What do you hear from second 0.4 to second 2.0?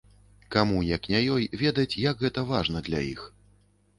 Каму, як не ёй, ведаць,